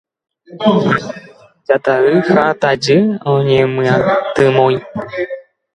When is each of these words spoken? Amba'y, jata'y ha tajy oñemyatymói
Amba'y, 0.67 1.03
jata'y 1.67 2.09
ha 2.35 2.45
tajy 2.61 2.97
oñemyatymói 3.35 4.75